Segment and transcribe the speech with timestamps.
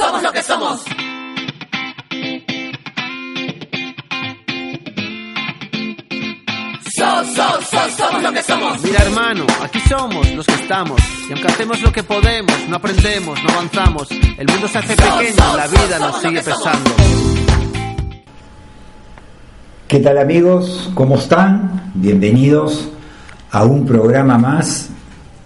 [0.00, 0.80] somos lo que somos.
[6.96, 8.82] So, so, so, somos lo que somos.
[8.82, 11.00] Mira hermano, aquí somos los que estamos.
[11.28, 14.10] Y aunque hacemos lo que podemos, no aprendemos, no avanzamos.
[14.10, 16.90] El mundo se hace pequeño, la vida nos sigue pesando.
[19.88, 20.90] ¿Qué tal amigos?
[20.94, 21.92] ¿Cómo están?
[21.94, 22.88] Bienvenidos
[23.50, 24.90] a un programa más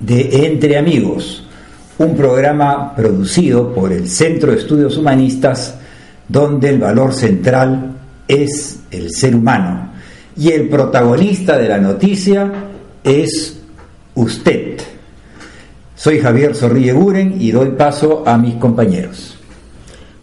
[0.00, 1.43] de Entre Amigos,
[1.98, 5.74] un programa producido por el Centro de Estudios Humanistas
[6.28, 7.96] donde el valor central
[8.26, 9.92] es el ser humano
[10.36, 12.50] y el protagonista de la noticia
[13.04, 13.60] es
[14.14, 14.78] usted.
[15.94, 19.38] Soy Javier Zorrille Guren y doy paso a mis compañeros.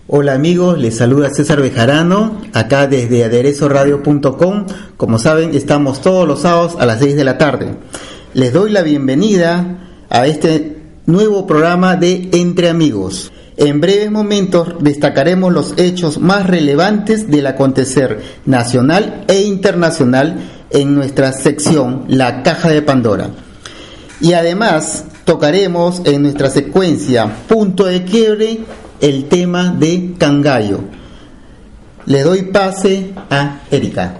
[0.07, 4.65] Hola amigos, les saluda César Bejarano, acá desde aderezoradio.com.
[4.97, 7.75] Como saben, estamos todos los sábados a las 6 de la tarde.
[8.33, 9.77] Les doy la bienvenida
[10.09, 10.80] a este
[11.11, 13.31] nuevo programa de Entre Amigos.
[13.57, 20.37] En breves momentos destacaremos los hechos más relevantes del acontecer nacional e internacional
[20.69, 23.29] en nuestra sección La Caja de Pandora.
[24.21, 28.59] Y además tocaremos en nuestra secuencia Punto de Quiebre
[29.01, 30.79] el tema de Cangallo.
[32.05, 34.15] Le doy pase a Erika.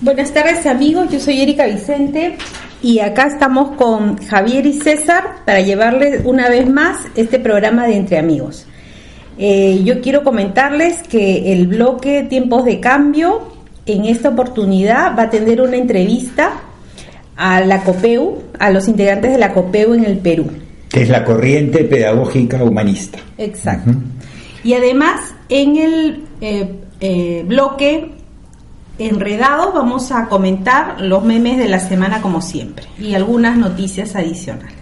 [0.00, 2.38] Buenas tardes amigos, yo soy Erika Vicente
[2.82, 7.96] y acá estamos con Javier y César para llevarles una vez más este programa de
[7.96, 8.66] Entre Amigos.
[9.38, 13.52] Eh, yo quiero comentarles que el bloque Tiempos de Cambio
[13.86, 16.52] en esta oportunidad va a tener una entrevista
[17.36, 20.50] a la COPEU, a los integrantes de la COPEU en el Perú.
[20.90, 23.18] Que es la corriente pedagógica humanista.
[23.38, 23.92] Exacto.
[24.62, 26.68] Y además en el eh,
[27.00, 28.12] eh, bloque
[29.00, 34.74] enredados vamos a comentar los memes de la semana como siempre y algunas noticias adicionales.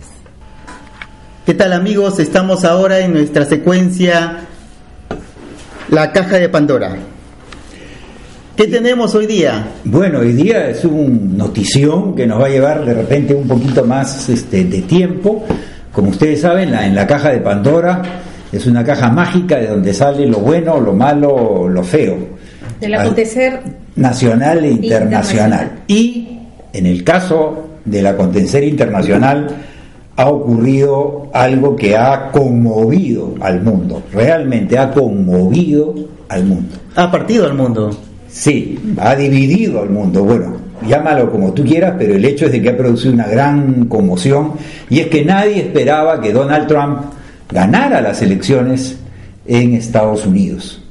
[1.47, 2.19] ¿Qué tal amigos?
[2.19, 4.41] Estamos ahora en nuestra secuencia
[5.88, 6.97] La caja de Pandora.
[8.56, 9.69] ¿Qué tenemos hoy día?
[9.84, 13.84] Bueno, hoy día es un notición que nos va a llevar de repente un poquito
[13.84, 15.47] más este, de tiempo.
[15.92, 18.03] Como ustedes saben, la, en la caja de Pandora
[18.50, 22.16] es una caja mágica de donde sale lo bueno, lo malo, lo feo.
[22.81, 23.60] Del acontecer
[23.98, 25.82] nacional e internacional.
[25.86, 26.38] Y
[26.72, 29.48] en el caso del acontecer internacional
[30.16, 35.94] ha ocurrido algo que ha conmovido al mundo, realmente ha conmovido
[36.28, 36.76] al mundo.
[36.97, 37.91] Ha partido al mundo.
[38.28, 40.25] Sí, ha dividido al mundo.
[40.25, 43.86] Bueno, llámalo como tú quieras, pero el hecho es de que ha producido una gran
[43.86, 44.53] conmoción
[44.91, 46.98] y es que nadie esperaba que Donald Trump
[47.50, 48.98] ganara las elecciones
[49.47, 50.82] en Estados Unidos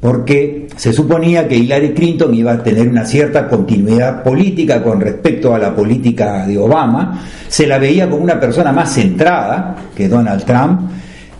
[0.00, 5.54] porque se suponía que Hillary Clinton iba a tener una cierta continuidad política con respecto
[5.54, 10.44] a la política de Obama, se la veía como una persona más centrada que Donald
[10.44, 10.80] Trump,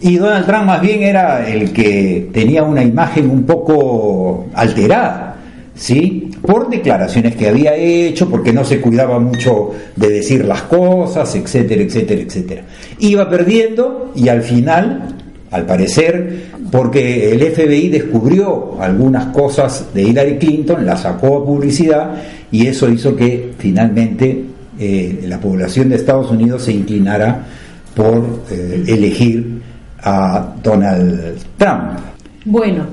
[0.02, 5.36] y Donald Trump más bien era el que tenía una imagen un poco alterada,
[5.74, 6.30] ¿sí?
[6.40, 11.82] Por declaraciones que había hecho, porque no se cuidaba mucho de decir las cosas, etcétera,
[11.82, 12.62] etcétera, etcétera.
[12.98, 15.16] Iba perdiendo y al final
[15.50, 22.14] al parecer, porque el FBI descubrió algunas cosas de Hillary Clinton, la sacó a publicidad
[22.50, 24.44] y eso hizo que finalmente
[24.78, 27.46] eh, la población de Estados Unidos se inclinara
[27.94, 29.60] por eh, elegir
[30.02, 31.98] a Donald Trump.
[32.44, 32.86] Bueno,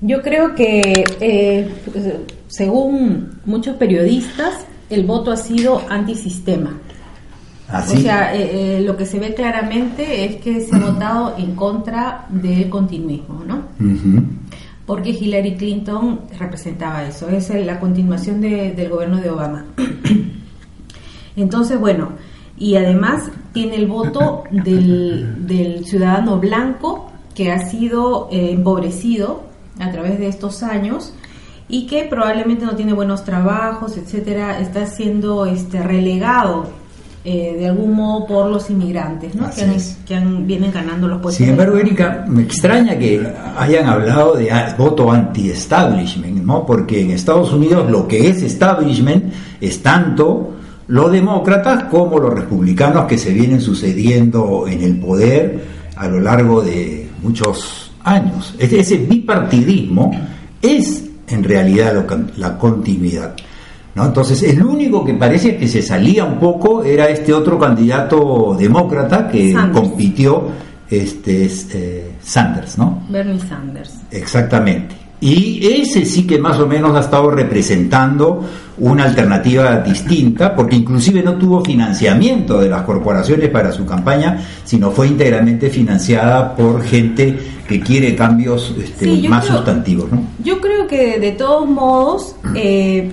[0.00, 1.68] yo creo que eh,
[2.48, 6.78] según muchos periodistas, el voto ha sido antisistema.
[7.72, 11.34] ¿Ah, O sea, eh, eh, lo que se ve claramente es que se ha votado
[11.38, 13.62] en contra del continuismo, ¿no?
[14.86, 19.66] Porque Hillary Clinton representaba eso, es la continuación de- del gobierno de Obama.
[21.36, 22.10] Entonces, bueno,
[22.58, 29.44] y además tiene el voto del, del ciudadano blanco que ha sido eh, empobrecido
[29.78, 31.14] a través de estos años
[31.68, 36.66] y que probablemente no tiene buenos trabajos, etcétera, está siendo este relegado
[37.24, 39.46] eh, de algún modo por los inmigrantes, ¿no?
[39.46, 39.98] Así Que, han, es.
[40.06, 41.36] que han- vienen ganando los puestos.
[41.38, 41.76] Sin embargo.
[41.76, 43.26] Erika, me extraña que
[43.58, 46.64] hayan hablado de voto anti-establishment, ¿no?
[46.64, 50.54] Porque en Estados Unidos lo que es establishment es tanto
[50.88, 55.64] los demócratas como los republicanos que se vienen sucediendo en el poder
[55.96, 58.54] a lo largo de muchos años.
[58.58, 60.10] Ese, bipartidismo
[60.62, 62.04] es en realidad
[62.36, 63.36] la continuidad.
[63.94, 64.06] ¿No?
[64.06, 69.28] Entonces, el único que parece que se salía un poco era este otro candidato demócrata
[69.28, 69.78] que Sanders.
[69.78, 70.44] compitió,
[70.88, 73.02] este es, eh, Sanders, ¿no?
[73.08, 73.94] Bernie Sanders.
[74.10, 74.96] Exactamente.
[75.22, 78.42] Y ese sí que más o menos ha estado representando
[78.78, 84.90] una alternativa distinta, porque inclusive no tuvo financiamiento de las corporaciones para su campaña, sino
[84.90, 87.38] fue íntegramente financiada por gente
[87.68, 90.10] que quiere cambios este, Sí, más creo- sustantivos.
[90.10, 90.22] ¿no?
[90.42, 93.12] Yo creo que de todos modos, eh,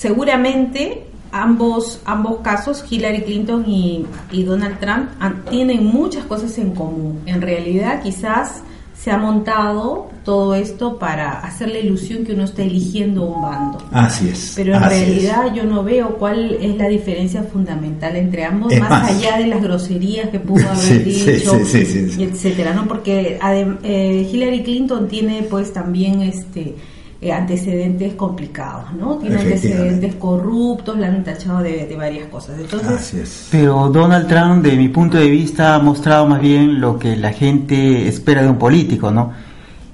[0.00, 6.70] seguramente ambos, ambos casos, Hillary Clinton y, y Donald Trump, han- tienen muchas cosas en
[6.74, 7.20] común.
[7.26, 8.62] En realidad, quizás
[8.98, 13.78] se ha montado todo esto para hacer la ilusión que uno está eligiendo un bando.
[13.92, 14.52] Así es.
[14.56, 14.88] Pero en es.
[14.88, 19.10] realidad yo no veo cuál es la diferencia fundamental entre ambos, más, más.
[19.10, 22.86] allá de las groserías que pudo haber Sí, dicho, sí, sí, etcétera, ¿no?
[22.88, 26.74] Porque eh, Hillary Clinton tiene pues también este
[27.22, 29.16] eh, antecedentes complicados, ¿no?
[29.18, 32.58] Tiene antecedentes corruptos, la han tachado de, de varias cosas.
[32.58, 33.48] Entonces, Así es.
[33.50, 37.32] Pero Donald Trump, de mi punto de vista, ha mostrado más bien lo que la
[37.32, 39.32] gente espera de un político, ¿no?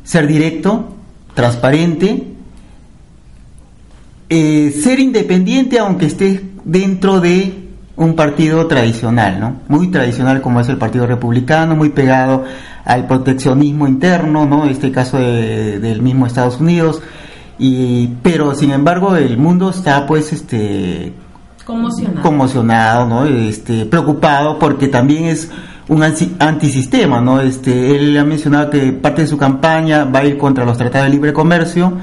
[0.04, 0.88] Ser directo,
[1.34, 2.28] transparente,
[4.28, 7.65] eh, ser independiente aunque estés dentro de
[7.96, 9.56] un partido tradicional, ¿no?
[9.68, 12.44] Muy tradicional como es el Partido Republicano, muy pegado
[12.84, 14.66] al proteccionismo interno, ¿no?
[14.66, 17.00] Este caso de- del mismo Estados Unidos.
[17.58, 21.14] Y, pero sin embargo el mundo está pues este
[21.64, 22.20] conmocionado.
[22.22, 23.24] conmocionado, ¿no?
[23.24, 25.50] Este, preocupado porque también es
[25.88, 27.40] un antisistema, ¿no?
[27.40, 31.06] Este, él ha mencionado que parte de su campaña va a ir contra los tratados
[31.06, 31.94] de libre comercio,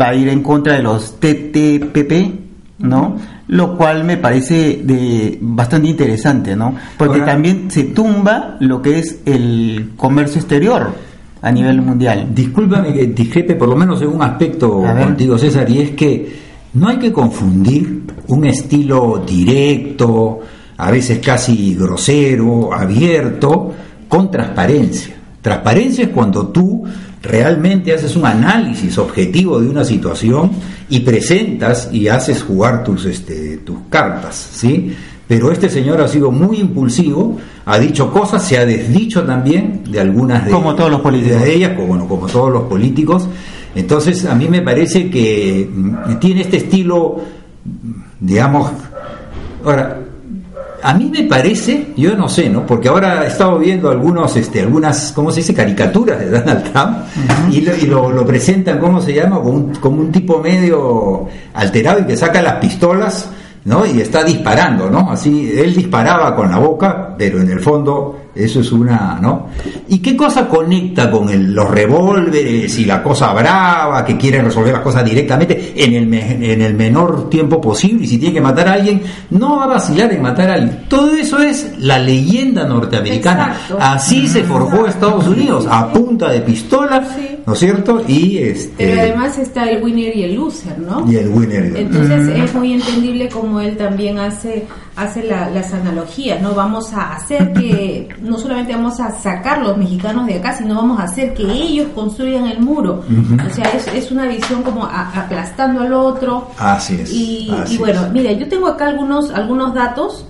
[0.00, 2.32] va a ir en contra de los TTPP,
[2.78, 3.16] ¿no?
[3.48, 6.74] Lo cual me parece de bastante interesante, ¿no?
[6.96, 10.94] Porque Ahora- también se tumba lo que es el comercio exterior
[11.42, 12.28] a nivel mundial.
[12.34, 16.36] Discúlpame que discrepe por lo menos en un aspecto contigo, César, y es que
[16.72, 20.40] no hay que confundir un estilo directo,
[20.78, 23.72] a veces casi grosero, abierto,
[24.08, 25.14] con transparencia.
[25.42, 26.82] Transparencia es cuando tú
[27.24, 30.52] realmente haces un análisis objetivo de una situación
[30.88, 34.94] y presentas y haces jugar tus, este, tus cartas, ¿sí?
[35.26, 40.00] Pero este señor ha sido muy impulsivo, ha dicho cosas, se ha desdicho también de
[40.00, 41.40] algunas de Como todos los políticos.
[41.40, 43.26] de ellas, como, bueno, como todos los políticos.
[43.74, 47.22] Entonces, a mí me parece que mm, tiene este estilo,
[48.20, 48.70] digamos,
[49.64, 50.03] ahora,
[50.86, 52.66] a mí me parece, yo no sé, ¿no?
[52.66, 55.54] Porque ahora he estado viendo algunos, este, algunas, ¿cómo se dice?
[55.54, 56.98] Caricaturas de Donald Trump
[57.50, 59.36] y, lo, y lo- lo presentan, ¿cómo se llama?
[59.38, 63.30] Como un, como un tipo medio alterado y que saca las pistolas,
[63.64, 63.86] ¿no?
[63.86, 65.10] Y está disparando, ¿no?
[65.10, 69.46] Así, él disparaba con la boca, pero en el fondo eso es una, ¿no?
[69.88, 74.72] ¿Y qué cosa conecta con el- los revólveres y la cosa brava, que quiere resolver
[74.72, 78.40] las cosas directamente en el, me- en el menor tiempo posible y si tiene que
[78.40, 79.00] matar a alguien,
[79.30, 80.84] no va a vacilar en matar a alguien?
[80.88, 83.52] Todo eso es la leyenda norteamericana.
[83.52, 83.78] Exacto.
[83.80, 87.36] Así se forjó Estados Unidos, a punta de pistola, Sí.
[87.46, 88.02] ¿no es cierto?
[88.08, 91.10] Y este Pero además está el winner y el loser, ¿no?
[91.10, 91.72] y el winner.
[91.76, 96.54] Entonces es muy entendible como él también hace hace la- las analogías, ¿no?
[96.54, 101.00] Vamos a hacer que, no solamente vamos a sacar los mexicanos de acá, sino vamos
[101.00, 103.02] a hacer que ellos construyan el muro.
[103.44, 106.48] O sea, es, es una visión como a- aplastando al otro.
[106.58, 107.12] Así es.
[107.12, 108.12] Y, así y bueno, es.
[108.12, 110.26] mira, yo tengo acá algunos algunos datos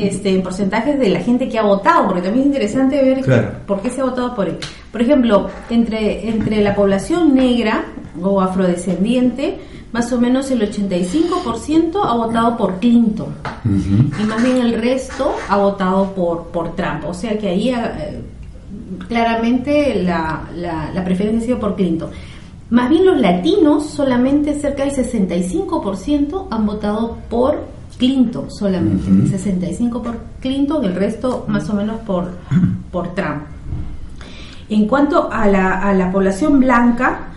[0.00, 3.50] este, en porcentajes de la gente que ha votado, porque también es interesante ver Claro.
[3.66, 4.58] por qué se ha votado por él.
[4.92, 7.84] Por ejemplo, entre, entre la población negra
[8.22, 9.58] o afrodescendiente,
[9.92, 13.28] más o menos el 85% ha votado por Clinton
[13.64, 17.04] Y más bien el resto ha votado por, por Trump.
[17.06, 18.20] O sea que ahí eh,
[19.08, 22.10] claramente la, la, la preferencia ha sido por Clinton.
[22.70, 27.64] Más bien los latinos, solamente cerca del 65% han votado por
[27.98, 29.10] Clinton, solamente.
[29.10, 29.28] Ujú.
[29.28, 32.32] 65 por Clinton, el resto más o menos por,
[32.90, 33.42] por Trump.
[34.68, 37.33] En cuanto a la, a la población blanca,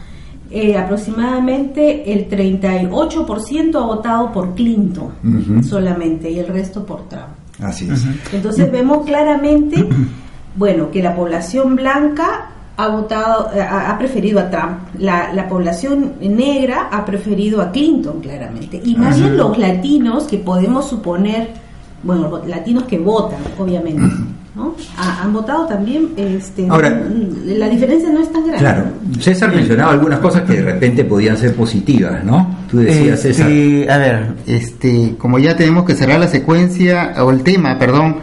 [0.49, 7.27] eh, aproximadamente el 38% ha votado por Clinton solamente y el resto por Trump.
[7.59, 8.05] Así es.
[8.31, 9.87] Entonces vemos claramente,
[10.55, 15.47] bueno, que la población blanca ha votado, eh, ha, ha preferido a Trump, la, la
[15.47, 21.49] población negra ha preferido a Clinton claramente, y más bien los latinos que podemos suponer,
[22.03, 24.03] bueno, los latinos que votan, obviamente,
[24.57, 24.75] ¿no?
[24.97, 27.01] Ha- han votado también, este, Ahora-
[27.45, 28.57] la diferencia no es tan grande.
[28.59, 28.83] Claro,
[29.19, 32.55] César mencionaba algunas cosas que de repente podían ser positivas, ¿no?
[32.69, 33.95] Tú decías, Este, César.
[33.95, 38.17] A ver, este, como ya tenemos que cerrar la secuencia, o el tema, perdón,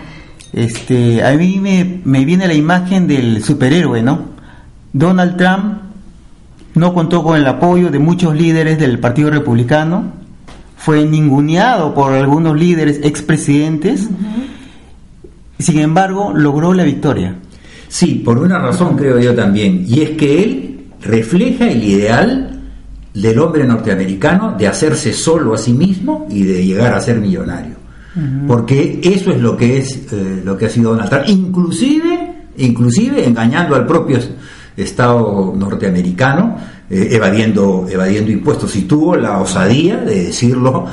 [0.53, 4.35] este, a mí me, me viene la imagen del superhéroe, ¿no?
[4.93, 5.79] Donald Trump
[6.75, 10.13] no contó con el apoyo de muchos líderes del Partido Republicano,
[10.77, 14.09] fue ninguneado por algunos líderes expresidentes,
[15.65, 17.37] sin embargo, logró la victoria.
[17.89, 22.61] Sí, por una razón creo yo también, y es que él refleja el ideal
[23.15, 27.77] del hombre norteamericano de hacerse solo a sí mismo y de llegar a ser millonario.
[28.47, 33.27] Porque eso es lo que es eh, lo que ha sido Donald Trump, inclusive, inclusive
[33.27, 34.19] engañando al propio
[34.77, 36.57] Estado norteamericano,
[36.91, 40.87] eh, evadiendo, evadiendo impuestos y tuvo la osadía de decirlo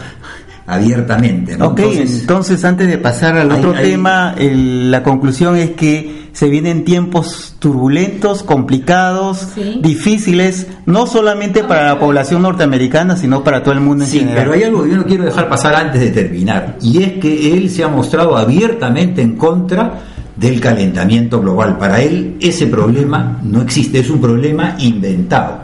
[0.68, 1.62] abiertamente.
[1.62, 7.56] Ok, entonces, antes de pasar al otro tema, la conclusión es que se vienen tiempos
[7.60, 9.50] turbulentos, complicados,
[9.82, 14.44] difíciles, no solamente para la población norteamericana, sino para todo el mundo en sí, general.
[14.44, 17.54] Pero hay algo que yo no quiero dejar pasar antes de terminar, y es que
[17.54, 20.02] él se ha mostrado abiertamente en contra
[20.36, 21.78] del calentamiento global.
[21.78, 25.60] Para él ese problema no existe, es un problema inventado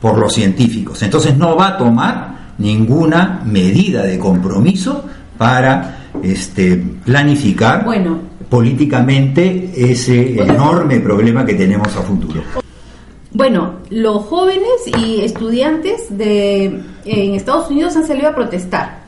[0.00, 1.02] por los científicos.
[1.02, 5.04] Entonces no va a tomar ninguna medida de compromiso
[5.36, 7.84] para este, planificar
[8.48, 12.42] políticamente ese enorme problema que tenemos a futuro.
[13.32, 16.66] Bueno, los jóvenes y estudiantes de
[17.04, 19.02] en Estados Unidos han salido a protestar.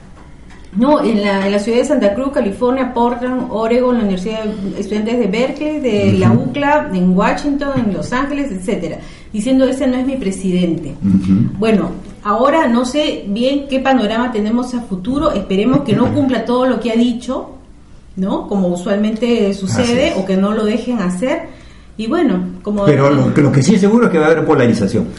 [0.76, 4.80] No, en la, en la ciudad de Santa Cruz, California, Portland, Oregon, la Universidad de
[4.80, 8.98] Estudiantes de Berkeley, de la UCLA, en Washington, en Los Ángeles, etcétera,
[9.36, 10.94] diciendo ese no es mi presidente.
[11.58, 11.90] Bueno,
[12.26, 16.80] Ahora no sé bien qué panorama tenemos a futuro, esperemos que no cumpla todo lo
[16.80, 17.50] que ha dicho,
[18.16, 18.48] ¿no?
[18.48, 21.42] Como usualmente sucede, o que no lo dejen hacer.
[21.96, 22.84] Y bueno, como...
[22.84, 25.06] Pero lo, que sí es seguro es que va a haber polarización.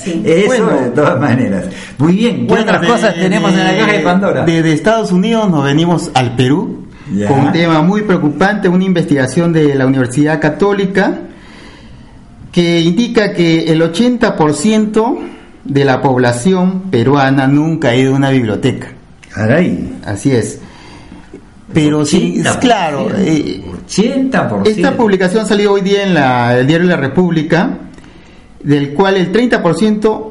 [0.00, 0.22] Sí.
[0.24, 1.66] Eso de todas maneras.
[1.98, 4.44] Muy bien, ¿qué otras cosas tenemos en la caja de Pandora?
[4.44, 6.84] Desde Estados Unidos nos venimos al Perú
[7.26, 11.22] con un tema muy preocupante, una investigación de la Universidad Católica
[12.56, 15.18] que indica que el 80%
[15.62, 18.92] de la población peruana nunca ha ido a una biblioteca.
[19.28, 19.98] Caray.
[20.06, 20.58] Así es.
[21.74, 23.10] Pero sí, es claro.
[23.10, 24.66] 80%.
[24.66, 27.76] Eh, esta publicación salió hoy día en el diario La República,
[28.62, 30.30] del cual el 30%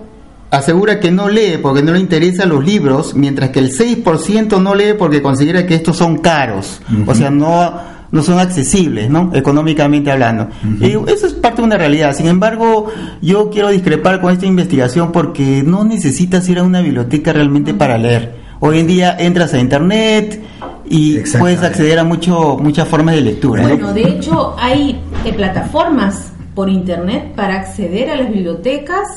[0.49, 4.73] asegura que no lee porque no le interesan los libros, mientras que el 6% no
[4.73, 6.81] lee porque considera que estos son caros.
[7.05, 9.31] O sea, no no son accesibles, ¿no?
[9.33, 10.49] Económicamente hablando.
[10.81, 12.15] eso es parte de una realidad.
[12.15, 12.87] Sin embargo,
[13.21, 17.97] yo quiero discrepar con esta investigación porque no necesitas ir a una biblioteca realmente para
[17.97, 18.35] leer.
[18.59, 20.41] Hoy en día entras a internet
[20.89, 23.63] y puedes acceder a mucho, muchas formas de lectura.
[23.63, 29.09] Bueno, de hecho hay eh, plataformas por internet para acceder a las bibliotecas,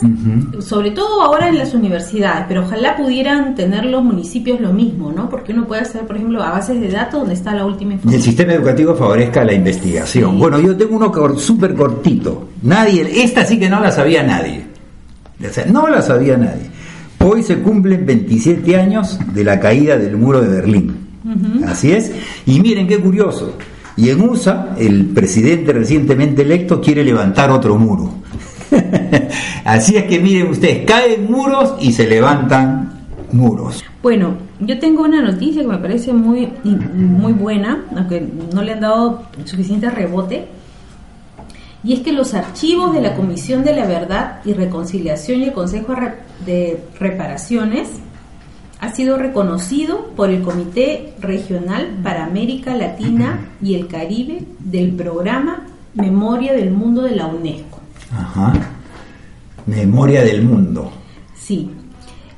[0.59, 5.31] sobre todo ahora en las universidades, pero ojalá pudieran tener los municipios lo mismo, ¿no?
[5.31, 8.13] Porque uno puede hacer, por ejemplo, a bases de datos donde está la última información.
[8.13, 10.39] Y el sistema educativo favorezca la investigación.
[10.39, 12.49] Bueno, yo tengo uno súper cortito.
[12.63, 14.67] Nadie, esta sí que no la sabía nadie.
[15.41, 16.69] O sea, no la sabía nadie.
[17.21, 21.09] Hoy se cumplen 27 años de la caída del muro de Berlín.
[21.67, 22.11] Así es.
[22.47, 23.55] Y miren qué curioso.
[23.99, 28.15] Y en USA, el presidente recientemente electo quiere levantar otro muro.
[29.65, 32.93] Así es que miren ustedes, caen muros y se levantan
[33.33, 33.83] muros.
[34.01, 38.25] Bueno, yo tengo una noticia que me parece muy, muy buena, aunque
[38.55, 40.47] no le han dado suficiente rebote,
[41.83, 45.53] y es que los archivos de la Comisión de la Verdad y Reconciliación y el
[45.53, 45.95] Consejo
[46.47, 47.89] de Reparaciones
[48.81, 55.67] ha sido reconocido por el Comité Regional para América Latina y el Caribe del programa
[55.95, 57.81] Memoria del Mundo de la UNESCO.
[58.13, 58.53] Ajá.
[59.67, 60.91] Memoria del Mundo.
[61.35, 61.71] Sí.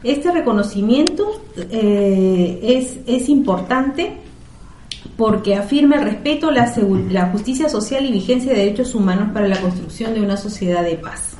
[0.02, 4.14] Este reconocimiento eh, es, es, importante
[5.18, 6.72] porque afirma el respeto, la,
[7.10, 10.96] la justicia social y vigencia de derechos humanos para la construcción de una sociedad de
[10.96, 11.36] paz.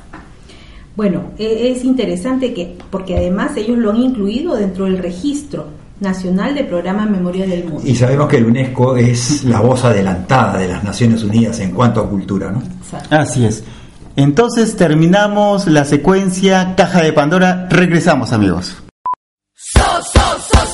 [0.95, 5.67] Bueno, e, es interesante que, porque además ellos lo han incluido dentro del registro
[5.99, 7.83] nacional de programa Memoria del Mundo.
[7.85, 12.01] Y sabemos que el UNESCO es la voz adelantada de las Naciones Unidas en cuanto
[12.01, 12.61] a cultura, ¿no?
[13.09, 13.63] Así es.
[14.15, 17.67] Entonces terminamos la secuencia Caja de Pandora.
[17.69, 18.75] Regresamos, amigos.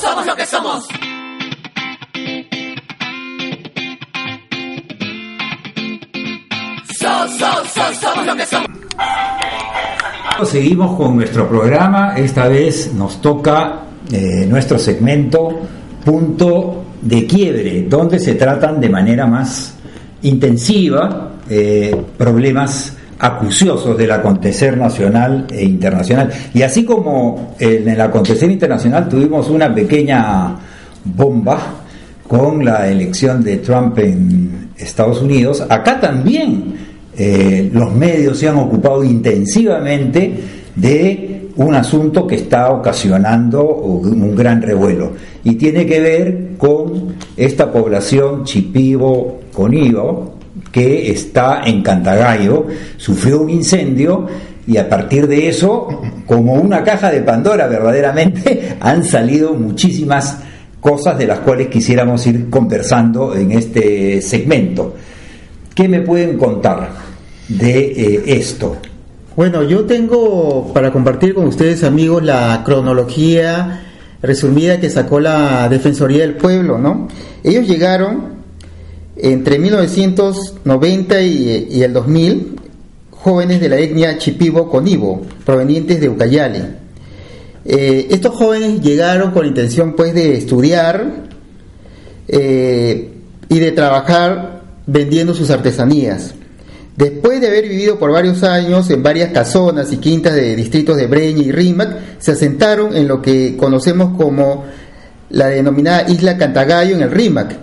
[0.02, 0.88] somos lo que somos.
[8.00, 9.47] somos lo que somos.
[10.46, 15.50] Seguimos con nuestro programa, esta vez nos toca eh, nuestro segmento
[16.06, 19.74] Punto de Quiebre, donde se tratan de manera más
[20.22, 26.32] intensiva eh, problemas acuciosos del acontecer nacional e internacional.
[26.54, 30.56] Y así como en el acontecer internacional tuvimos una pequeña
[31.04, 31.58] bomba
[32.28, 36.87] con la elección de Trump en Estados Unidos, acá también
[37.18, 40.34] eh, los medios se han ocupado intensivamente
[40.76, 47.72] de un asunto que está ocasionando un gran revuelo y tiene que ver con esta
[47.72, 50.34] población chipivo conío
[50.72, 54.28] que está en Cantagallo, sufrió un incendio
[54.68, 55.88] y a partir de eso,
[56.26, 60.40] como una caja de Pandora verdaderamente, han salido muchísimas
[60.80, 64.96] cosas de las cuales quisiéramos ir conversando en este segmento.
[65.74, 67.07] ¿Qué me pueden contar
[67.48, 68.78] de eh, esto?
[69.36, 73.84] Bueno, yo tengo para compartir con ustedes, amigos, la cronología
[74.22, 77.08] resumida que sacó la Defensoría del Pueblo, ¿no?
[77.44, 78.38] Ellos llegaron
[79.16, 82.56] entre 1990 y, el 2000,
[83.12, 86.64] jóvenes de la etnia Chipibo Conibo, provenientes de Ucayali.
[87.66, 91.28] Eh, estos jóvenes llegaron con la intención pues de estudiar
[92.28, 93.12] eh,
[93.50, 96.34] y de trabajar vendiendo sus artesanías.
[96.98, 101.06] Después de haber vivido por varios años en varias casonas y quintas de distritos de
[101.06, 104.66] Breña y Rímac, se asentaron en lo que conocemos como
[105.30, 107.56] la denominada Isla Cantagallo en el Rímac.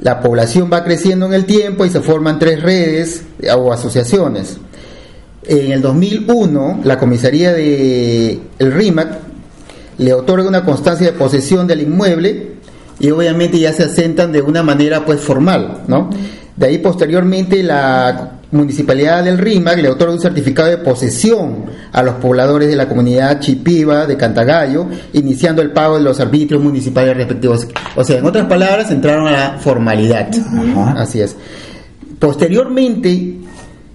[0.00, 3.24] La población va creciendo en el tiempo y se forman tres redes
[3.56, 4.58] o asociaciones.
[5.42, 9.18] En el 2001, la comisaría de el RIMAC
[9.98, 12.52] le otorga una constancia de posesión del inmueble
[13.00, 16.10] y obviamente ya se asentan de una manera pues formal, ¿no?
[16.56, 22.14] De ahí posteriormente la municipalidad del RIMAC le otorga un certificado de posesión a los
[22.16, 27.66] pobladores de la comunidad Chipiva de Cantagallo, iniciando el pago de los arbitrios municipales respectivos.
[27.94, 30.30] O sea, en otras palabras, entraron a la formalidad.
[30.96, 31.36] Así es.
[32.18, 33.36] Posteriormente,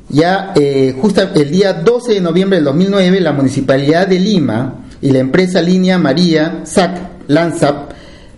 [0.10, 5.10] ya eh, justo el día 12 de noviembre del 2009, la municipalidad de Lima y
[5.12, 7.92] la empresa Línea María, SAC, LANSAP,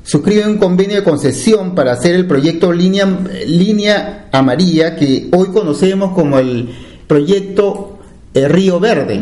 [0.04, 3.08] suscribe un convenio de concesión para hacer el proyecto Línea,
[3.48, 6.70] Línea Amarilla, que hoy conocemos como el
[7.08, 8.00] proyecto
[8.34, 9.22] eh, Río Verde.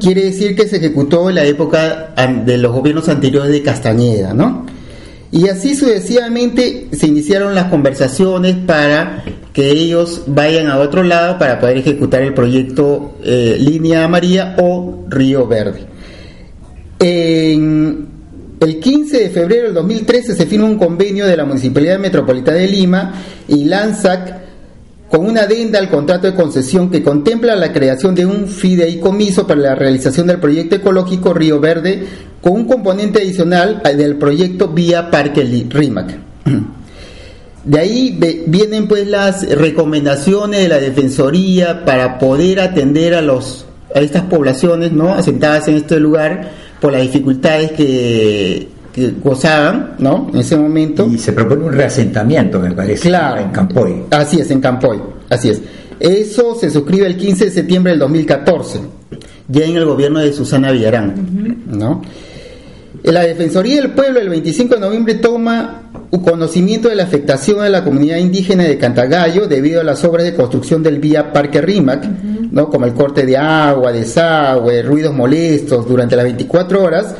[0.00, 2.14] Quiere decir que se ejecutó en la época
[2.44, 4.66] de los gobiernos anteriores de Castañeda, ¿no?
[5.30, 11.60] Y así sucesivamente se iniciaron las conversaciones para que ellos vayan a otro lado para
[11.60, 15.80] poder ejecutar el proyecto eh, Línea Amarilla o Río Verde.
[16.98, 18.07] En
[18.60, 22.66] el 15 de febrero del 2013 se firma un convenio de la Municipalidad Metropolitana de
[22.66, 23.14] Lima
[23.46, 24.48] y LANSAC
[25.10, 29.60] con una adenda al contrato de concesión que contempla la creación de un fideicomiso para
[29.60, 32.04] la realización del proyecto ecológico Río Verde
[32.42, 36.18] con un componente adicional del proyecto Vía Parque Rímac.
[37.64, 44.00] De ahí vienen pues las recomendaciones de la Defensoría para poder atender a los a
[44.00, 48.68] estas poblaciones no asentadas en este lugar por las dificultades que,
[49.22, 50.28] gozaban, ¿no?
[50.32, 51.06] En ese momento.
[51.06, 54.02] Y se propone un reasentamiento, me parece, claro, en Campoy.
[54.10, 55.62] Así es, en Campoy, así es.
[56.00, 58.80] Eso se suscribe el 15 de septiembre del 2014,
[59.48, 62.02] ya en el gobierno de Susana Villarán, ¿no?
[63.02, 65.82] La Defensoría del Pueblo el 25 de noviembre toma
[66.22, 70.34] conocimiento de la afectación a la comunidad indígena de Cantagallo debido a las obras de
[70.34, 72.06] construcción del vía Parque Rímac,
[72.50, 72.70] ¿no?
[72.70, 77.14] como el corte de agua, desagüe, ruidos molestos durante las 24 horas,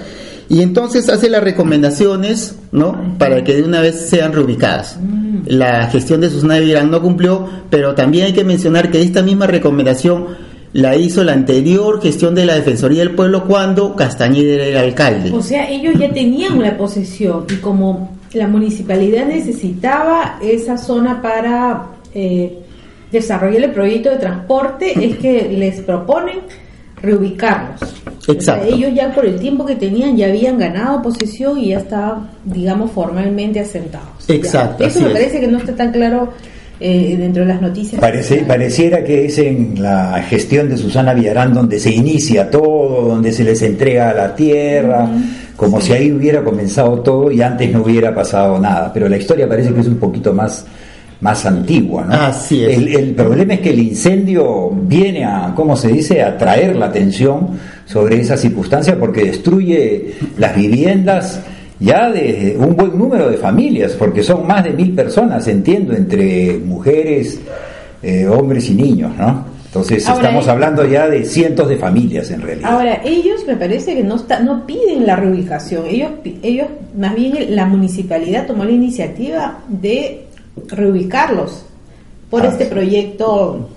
[0.48, 3.16] y entonces hace las recomendaciones ¿no?
[3.18, 4.98] para que de una vez sean reubicadas.
[4.98, 5.40] Mm.
[5.46, 9.46] La gestión de Susana Villarán no cumplió, pero también hay que mencionar que esta misma
[9.46, 14.76] recomendación la hizo la anterior gestión de la Defensoría del Pueblo cuando Castañeda era el
[14.76, 15.31] alcalde.
[15.33, 21.87] O sea, ellos ya tenían la posesión y como la municipalidad necesitaba esa zona para
[22.14, 22.59] eh,
[23.11, 26.40] desarrollar el proyecto de transporte, es que les proponen
[27.00, 27.81] reubicarlos.
[28.26, 28.66] Exacto.
[28.66, 32.90] ellos ya por el tiempo que tenían ya habían ganado posesión y ya estaban, digamos,
[32.90, 34.28] formalmente asentados.
[34.28, 34.85] Exacto.
[34.85, 36.35] Eso me parece que no está tan claro
[36.80, 38.00] eh, dentro de las noticias.
[38.00, 43.32] Parece, pareciera que es en la gestión de Susana Villarán donde se inicia todo, donde
[43.32, 45.08] se les entrega la tierra,
[45.56, 48.92] como si ahí hubiera comenzado todo y antes no hubiera pasado nada.
[48.92, 50.64] Pero la historia parece que es un poquito más
[51.20, 52.14] más antigua, ¿no?
[52.14, 52.76] Así es.
[52.78, 56.86] El, el, problema es que el incendio viene a, ¿cómo se dice?, a atraer la
[56.86, 61.40] atención sobre esa circunstancia porque destruye las viviendas,
[61.80, 66.58] ya de un buen número de familias, porque son más de mil personas, entiendo, entre
[66.58, 67.40] mujeres,
[68.02, 69.44] eh, hombres y niños, ¿no?
[69.66, 72.72] Entonces estamos eh, hablando ya de cientos de familias en realidad.
[72.72, 76.12] Ahora, ellos me parece que no, está, no piden la reubicación, ellos,
[76.42, 80.24] ellos, más bien la municipalidad tomó la iniciativa de
[80.68, 81.66] reubicarlos
[82.30, 83.68] por ah, este proyecto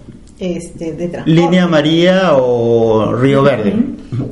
[0.42, 1.32] este, de transporte.
[1.32, 3.76] Línea María o Río Verde.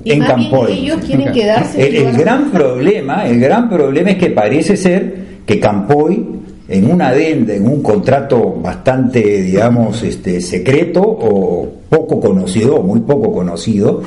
[0.05, 0.71] en Campoy.
[0.73, 1.87] Ellos quieren quedarse.
[1.87, 6.25] El, el gran problema, el gran problema es que parece ser que Campoy
[6.67, 13.01] en una adenda, en un contrato bastante, digamos, este, secreto o poco conocido, o muy
[13.01, 14.01] poco conocido,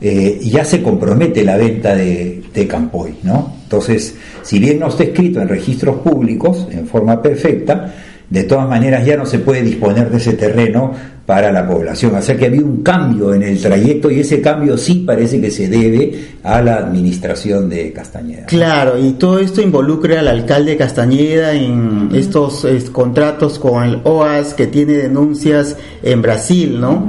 [0.00, 3.56] eh, ya se compromete la venta de, de, Campoy, ¿no?
[3.62, 7.94] Entonces, si bien no está escrito en registros públicos en forma perfecta,
[8.28, 10.92] de todas maneras ya no se puede disponer de ese terreno
[11.26, 12.14] para la población.
[12.14, 15.50] O sea que había un cambio en el trayecto y ese cambio sí parece que
[15.50, 18.46] se debe a la administración de Castañeda.
[18.46, 24.54] Claro, y todo esto involucra al alcalde de Castañeda en estos contratos con el OAS
[24.54, 27.04] que tiene denuncias en Brasil, ¿no?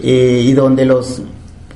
[0.00, 1.22] Eh, y donde los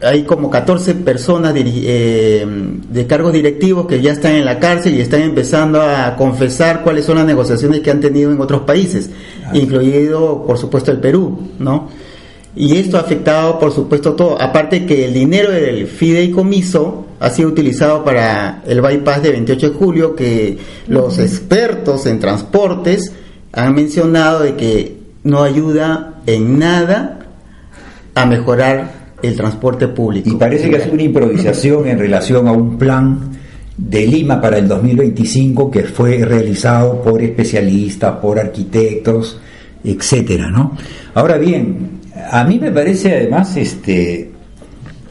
[0.03, 5.01] hay como 14 personas eh, de cargos directivos que ya están en la cárcel y
[5.01, 9.11] están empezando a confesar cuáles son las negociaciones que han tenido en otros países,
[9.53, 11.89] incluido por supuesto el Perú, ¿no?
[12.55, 17.49] Y esto ha afectado por supuesto todo, aparte que el dinero del fideicomiso ha sido
[17.49, 23.13] utilizado para el bypass de 28 de julio, que los expertos en transportes
[23.53, 27.21] han mencionado de que no ayuda en nada
[28.15, 30.31] a mejorar el transporte público.
[30.31, 33.31] Y parece que es una improvisación en relación a un plan
[33.77, 39.41] de Lima para el 2025 que fue realizado por especialistas, por arquitectos,
[39.83, 40.77] etcétera, ¿no?
[41.15, 44.31] Ahora bien, a mí me parece además este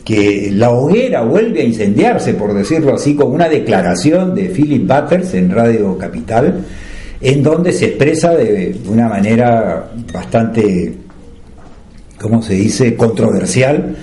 [0.04, 5.36] que la hoguera vuelve a incendiarse, por decirlo así, con una declaración de Philip Butters
[5.36, 6.66] en Radio Capital,
[7.22, 10.96] en donde se expresa de una manera bastante
[12.22, 13.96] ¿cómo se dice?, controversial,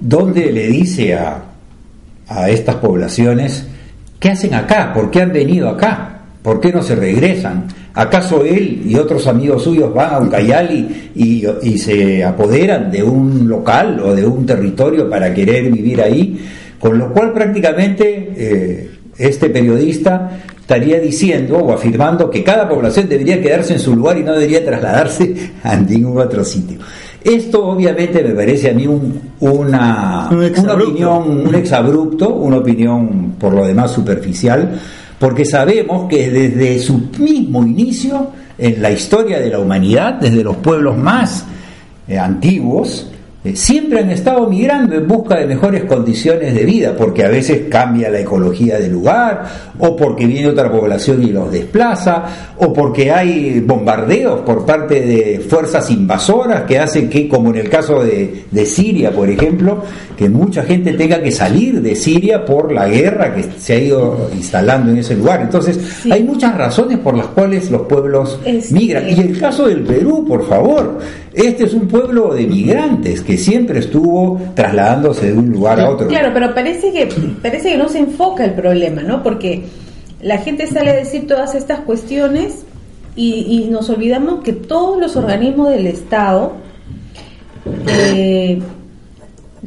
[0.00, 1.42] donde le dice a,
[2.26, 3.66] a estas poblaciones,
[4.18, 4.92] ¿qué hacen acá?
[4.94, 6.20] ¿Por qué han venido acá?
[6.42, 7.66] ¿Por qué no se regresan?
[7.92, 13.48] ¿Acaso él y otros amigos suyos van a Ucayali y, y, se apoderan de un
[13.48, 16.40] local o de un territorio para querer vivir ahí?
[16.78, 23.42] Con lo cual prácticamente eh, este periodista estaría diciendo o afirmando que cada población debería
[23.42, 26.78] quedarse en su lugar y no debería trasladarse a ningún otro sitio.
[27.22, 33.52] Esto obviamente me parece a mí un, una, una opinión, un exabrupto, una opinión por
[33.52, 34.80] lo demás superficial,
[35.18, 40.56] porque sabemos que desde su mismo inicio en la historia de la humanidad, desde los
[40.56, 41.44] pueblos más
[42.08, 43.10] eh, antiguos,
[43.42, 47.62] eh, siempre han estado migrando en busca de mejores condiciones de vida, porque a veces
[47.70, 49.44] cambia la ecología del lugar,
[49.78, 55.40] o porque viene otra población y los desplaza, o porque hay bombardeos por parte de
[55.40, 59.84] fuerzas invasoras que hacen que, como en el caso de, de Siria, por ejemplo,
[60.20, 64.28] que mucha gente tenga que salir de Siria por la guerra que se ha ido
[64.34, 65.40] instalando en ese lugar.
[65.40, 66.12] Entonces, sí.
[66.12, 68.38] hay muchas razones por las cuales los pueblos
[68.70, 69.08] migran.
[69.08, 70.98] Y el caso del Perú, por favor,
[71.32, 76.06] este es un pueblo de migrantes que siempre estuvo trasladándose de un lugar a otro.
[76.06, 77.08] Claro, pero parece que
[77.40, 79.22] parece que no se enfoca el problema, ¿no?
[79.22, 79.62] Porque
[80.20, 82.66] la gente sale a decir todas estas cuestiones
[83.16, 86.56] y, y nos olvidamos que todos los organismos del Estado
[87.86, 88.60] eh,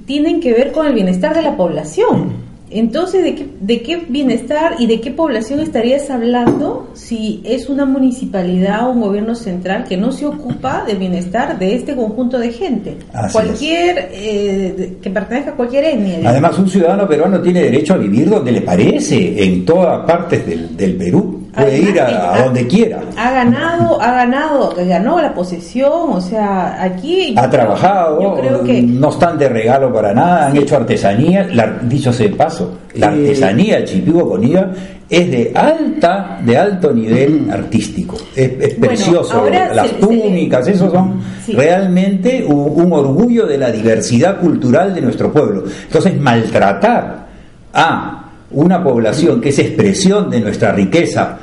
[0.06, 2.54] tienen que ver con el bienestar de la población.
[2.70, 7.86] Entonces, ¿de qué, ¿de qué bienestar y de qué población estarías hablando si es una
[7.86, 12.52] municipalidad o un gobierno central que no se ocupa del bienestar de este conjunto de
[12.52, 12.98] gente?
[13.14, 16.28] Así cualquier, eh, que pertenezca a cualquier etnia.
[16.28, 20.76] Además, un ciudadano peruano tiene derecho a vivir donde le parece, en todas partes del,
[20.76, 21.43] del Perú.
[21.54, 23.00] Puede Además, ir a, donde quiera.
[23.16, 27.36] Ha ganado, ha ganado, ganó la posesión, o sea, aquí...
[27.38, 28.82] Ha trabajado, Yo creo que...
[28.82, 33.08] no están de regalo para nada, han hecho artesanías, la- dicho sea de paso, la
[33.16, 34.72] Eh, artesanía chipivo con IVA
[35.08, 40.00] es de alta, de alto nivel artístico, es, es Bueno, precioso, ahora las se- se
[40.02, 41.52] túnicas, esos son Sí.
[41.54, 45.66] realmente un, un orgullo de la diversidad cultural de nuestro pueblo.
[45.86, 47.28] Entonces, maltratar
[47.74, 48.23] a
[48.54, 51.40] una población que es expresión de nuestra riqueza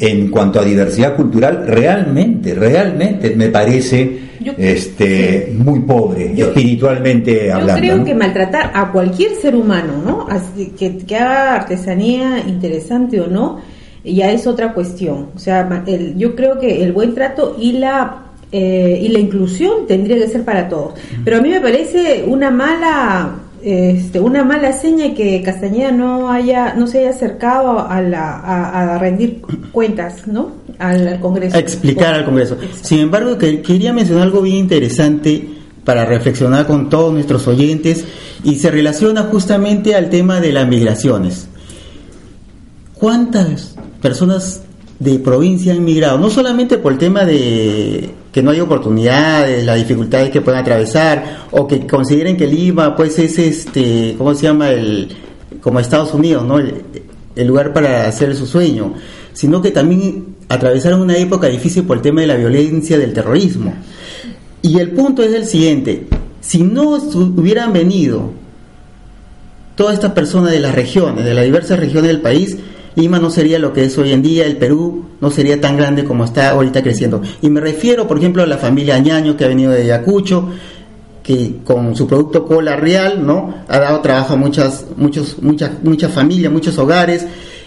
[0.00, 7.46] en cuanto a diversidad cultural, realmente, realmente me parece Yo- este muy pobre, Yo- espiritualmente
[7.46, 7.80] Yo hablando.
[7.80, 8.04] creo ¿no?
[8.04, 10.26] que maltratar a cualquier ser humano, ¿no?
[10.28, 13.60] Así que, que haga artesanía interesante o no,
[14.04, 15.28] ya es otra cuestión.
[15.36, 19.86] O sea, el- yo creo que el buen trato y la eh, y la inclusión
[19.86, 20.94] tendría que ser para todos.
[21.22, 26.74] Pero a mí me parece una mala este, una mala seña que Castañeda no haya
[26.74, 29.42] no se haya acercado a la a, a rendir
[29.72, 30.52] cuentas, ¿no?
[30.78, 31.56] Al, al Congreso.
[31.56, 32.56] a explicar al Congreso.
[32.82, 35.48] Sin embargo, que- quería mencionar algo bien interesante
[35.84, 38.04] para reflexionar con todos nuestros oyentes
[38.44, 41.48] y se relaciona justamente al tema de las migraciones.
[42.94, 44.62] ¿Cuántas personas
[44.98, 46.18] de provincia han migrado?
[46.18, 51.46] No solamente por el tema de que no hay oportunidades, las dificultades que pueden atravesar
[51.50, 54.70] o que consideren que Lima pues es este, ¿cómo se llama?
[54.70, 55.08] el
[55.60, 56.58] como Estados Unidos, ¿no?
[56.58, 56.82] El,
[57.34, 58.94] el lugar para hacer su sueño,
[59.32, 63.74] sino que también atravesaron una época difícil por el tema de la violencia, del terrorismo.
[64.60, 66.06] Y el punto es el siguiente,
[66.40, 68.32] si no hubieran venido
[69.76, 72.58] todas estas personas de las regiones, de las diversas regiones del país,
[72.94, 76.04] Lima no sería lo que es hoy en día, el Perú no sería tan grande
[76.04, 77.22] como está ahorita creciendo.
[77.42, 80.48] Y me refiero, por ejemplo, a la familia Añaño que ha venido de Ayacucho,
[81.22, 83.54] que con su producto cola real, ¿no?
[83.68, 87.26] Ha dado trabajo a muchas, muchos, muchas, muchas familias, muchos hogares.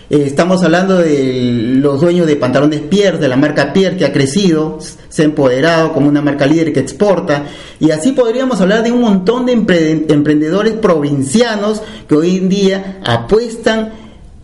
[0.09, 4.11] Eh, estamos hablando de los dueños de pantalones Pierre, de la marca Pierre, que ha
[4.11, 7.45] crecido, se ha empoderado como una marca líder que exporta.
[7.79, 14.00] Y así podríamos hablar de un montón de emprendedores provincianos que hoy en día apuestan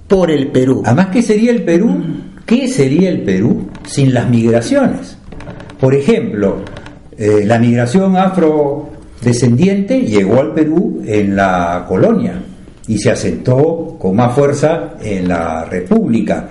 [0.08, 0.82] por el Perú.
[0.86, 1.98] Además, ¿qué sería el Perú?
[2.46, 5.18] ¿Qué sería el Perú sin las migraciones?
[5.80, 6.58] Por ejemplo,
[7.18, 8.90] eh, la migración afro
[9.22, 12.42] descendiente llegó al Perú en la colonia
[12.88, 16.50] y se asentó con más fuerza en la República.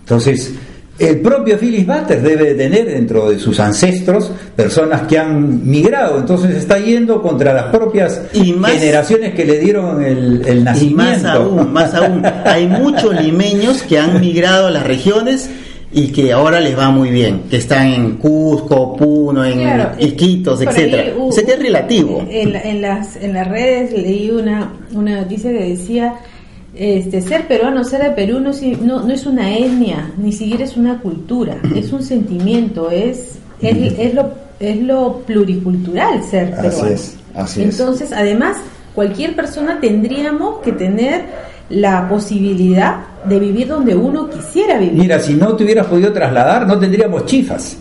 [0.00, 0.54] Entonces,
[0.98, 6.54] el propio Phyllis Butter debe tener dentro de sus ancestros personas que han migrado, entonces
[6.54, 10.84] está yendo contra las propias generaciones que le dieron el, nacimiento.
[10.84, 15.50] Y más aún, más aún, hay muchos limeños que han migrado a las regiones
[15.92, 21.12] y que ahora les va muy bien, que están en Cusco, Puno, en Iquitos, etcétera.
[21.18, 22.26] o sea que es relativo.
[22.28, 26.14] En, las, en las redes leí una, una noticia que decía,
[26.76, 28.52] este, ser peruano, ser de Perú no,
[29.02, 34.32] no, es una etnia, ni siquiera es una cultura, es un sentimiento, es, es, lo,
[34.58, 36.96] es lo pluricultural ser peruano.
[37.34, 38.56] Así es, Entonces, además,
[38.94, 41.26] cualquier persona tendríamos que tener
[41.70, 44.94] la posibilidad de vivir donde uno quisiera vivir.
[44.94, 47.78] Mira, si no te hubieras podido trasladar, no tendríamos chifas.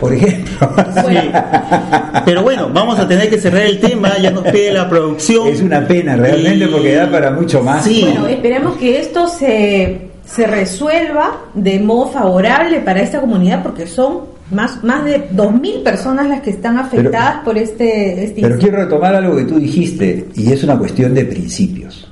[0.00, 0.68] Por ejemplo.
[2.24, 5.48] Pero bueno, vamos a tener que cerrar el tema, ya nos pide la producción.
[5.48, 7.84] Es una pena realmente porque da para mucho más.
[7.84, 8.02] Sí.
[8.02, 14.36] Bueno, esperemos que esto se, se resuelva de modo favorable para esta comunidad porque son
[14.50, 18.42] más, más de 2.000 personas las que están afectadas por este, este...
[18.42, 22.05] Pero quiero retomar algo que tú dijiste y es una cuestión de principios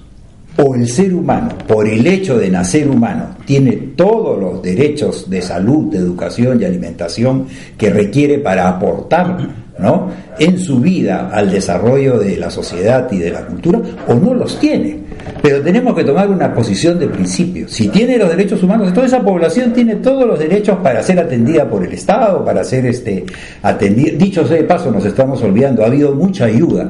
[0.57, 5.43] o el ser humano, por el hecho de nacer humano, tiene todos los derechos de
[5.43, 10.11] salud, de educación y alimentación que requiere para aportar ¿no?
[10.38, 14.59] en su vida al desarrollo de la sociedad y de la cultura, o no los
[14.61, 14.99] tiene.
[15.43, 17.69] Pero tenemos que tomar una posición de principio.
[17.69, 21.69] Si tiene los derechos humanos, toda esa población tiene todos los derechos para ser atendida
[21.69, 23.25] por el Estado, para ser este,
[23.62, 24.12] atendida.
[24.17, 26.88] Dicho sea de paso, nos estamos olvidando, ha habido mucha ayuda.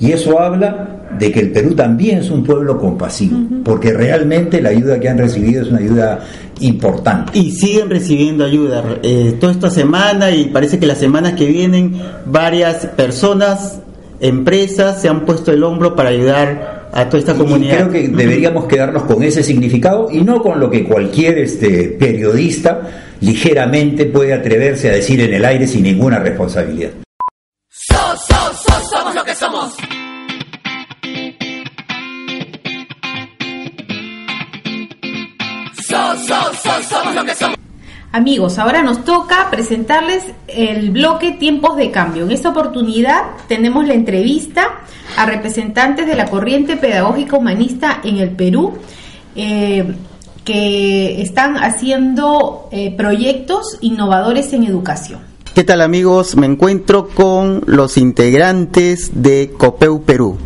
[0.00, 4.70] Y eso habla de que el Perú también es un pueblo compasivo, porque realmente la
[4.70, 6.20] ayuda que han recibido es una ayuda
[6.60, 7.38] importante.
[7.38, 8.84] Y siguen recibiendo ayuda.
[9.02, 11.94] Eh, toda esta semana y parece que las semanas que vienen
[12.26, 13.80] varias personas,
[14.20, 17.74] empresas se han puesto el hombro para ayudar a toda esta comunidad.
[17.74, 21.96] Y creo que deberíamos quedarnos con ese significado y no con lo que cualquier este
[21.98, 22.82] periodista
[23.20, 26.90] ligeramente puede atreverse a decir en el aire sin ninguna responsabilidad.
[38.14, 42.22] Amigos, ahora nos toca presentarles el bloque Tiempos de Cambio.
[42.22, 44.68] En esta oportunidad tenemos la entrevista
[45.16, 48.74] a representantes de la corriente pedagógica humanista en el Perú
[49.34, 49.96] eh,
[50.44, 55.18] que están haciendo eh, proyectos innovadores en educación.
[55.52, 56.36] ¿Qué tal amigos?
[56.36, 60.38] Me encuentro con los integrantes de COPEU Perú.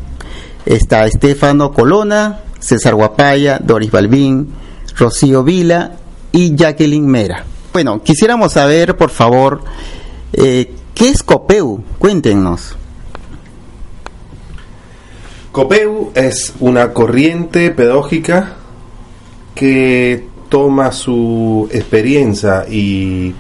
[0.65, 4.49] Está Estefano Colona, César Guapaya, Doris Balbín,
[4.97, 5.93] Rocío Vila
[6.33, 7.45] y Jacqueline Mera.
[7.73, 9.61] Bueno, quisiéramos saber, por favor,
[10.33, 11.83] eh, ¿qué es COPEU?
[11.99, 12.77] Cuéntenos.
[15.53, 18.57] COPEU es una corriente pedagógica
[19.55, 23.35] que toma su experiencia y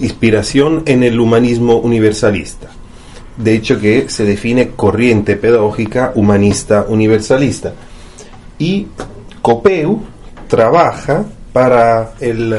[0.00, 2.68] inspiración en el humanismo universalista.
[3.36, 7.74] De hecho que se define corriente pedagógica humanista universalista.
[8.58, 8.86] Y
[9.40, 10.02] COPEU
[10.48, 12.58] trabaja para el eh,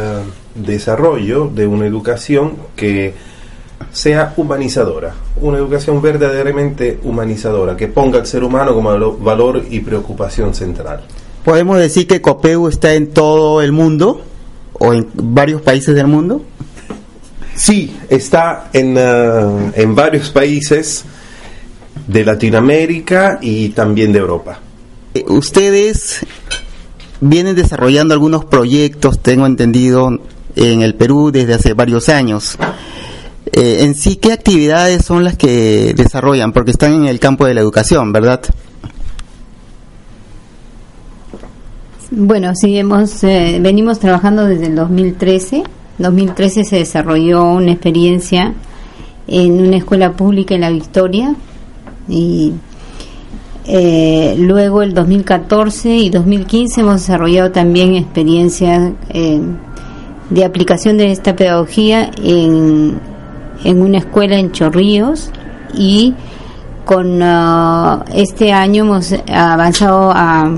[0.55, 3.13] desarrollo de una educación que
[3.91, 10.53] sea humanizadora, una educación verdaderamente humanizadora, que ponga al ser humano como valor y preocupación
[10.53, 11.01] central.
[11.43, 14.21] ¿Podemos decir que COPEU está en todo el mundo
[14.73, 16.41] o en varios países del mundo?
[17.55, 21.05] Sí, está en, eh, en varios países
[22.07, 24.59] de Latinoamérica y también de Europa.
[25.13, 26.25] Eh, ustedes
[27.23, 30.19] vienen desarrollando algunos proyectos, tengo entendido,
[30.55, 32.57] en el Perú desde hace varios años.
[33.51, 36.53] Eh, en sí, ¿qué actividades son las que desarrollan?
[36.53, 38.41] Porque están en el campo de la educación, ¿verdad?
[42.11, 45.63] Bueno, sí, hemos, eh, venimos trabajando desde el 2013.
[45.97, 48.53] 2013 se desarrolló una experiencia
[49.27, 51.35] en una escuela pública en La Victoria
[52.07, 52.53] y
[53.65, 59.39] Eh, luego el 2014 y 2015 hemos desarrollado también experiencias eh,
[60.29, 62.99] de aplicación de esta pedagogía en,
[63.63, 65.31] en una escuela en Chorrillos
[65.73, 66.13] y
[66.83, 70.51] con ah, este año hemos avanzado a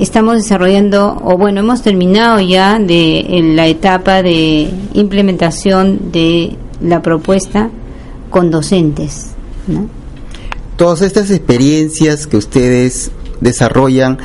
[0.00, 7.00] estamos desarrollando o bueno hemos terminado ya de en la etapa de implementación de la
[7.00, 7.70] propuesta
[8.30, 9.34] con docentes
[9.68, 10.03] ¿no?
[10.76, 13.10] Todas estas experiencias que ustedes
[13.40, 14.18] desarrollan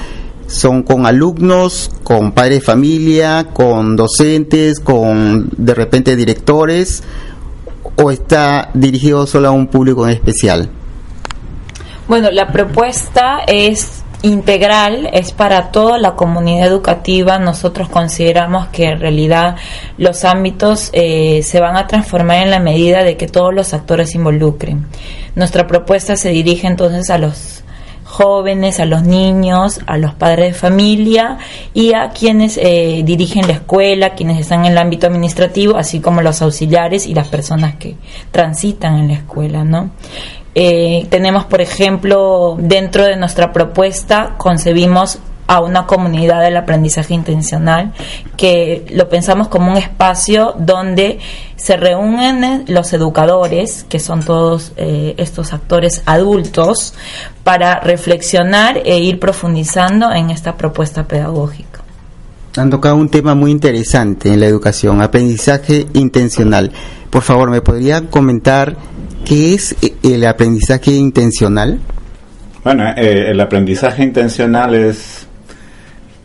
[0.47, 7.03] son con alumnos, con padres de familia, con docentes, con de repente directores
[8.01, 10.69] o está dirigido solo a un público en especial?
[12.07, 17.39] Bueno, la propuesta es integral, es para toda la comunidad educativa.
[17.39, 19.55] Nosotros consideramos que en realidad
[19.97, 24.11] los ámbitos eh, se van a transformar en la medida de que todos los actores
[24.11, 24.87] se involucren.
[25.35, 27.63] Nuestra propuesta se dirige entonces a los
[28.09, 31.37] jóvenes, a los niños, a los padres de familia
[31.75, 36.21] y a quienes eh, dirigen la escuela, quienes están en el ámbito administrativo, así como
[36.21, 37.95] los auxiliares y las personas que
[38.31, 39.91] transitan en la escuela, ¿no?
[40.55, 47.91] Eh, tenemos, por ejemplo, dentro de nuestra propuesta concebimos a una comunidad del aprendizaje intencional
[48.37, 51.17] que lo pensamos como un espacio donde
[51.55, 56.93] se reúnen los educadores, que son todos eh, estos actores adultos,
[57.43, 61.81] para reflexionar e ir profundizando en esta propuesta pedagógica.
[62.55, 66.71] Han tocado un tema muy interesante en la educación, aprendizaje intencional.
[67.09, 68.75] Por favor, ¿me podría comentar
[69.25, 71.79] qué es el aprendizaje intencional?
[72.63, 75.27] Bueno, eh, el aprendizaje intencional es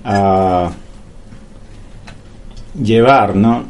[0.05, 0.71] a
[2.83, 3.65] llevar ¿no?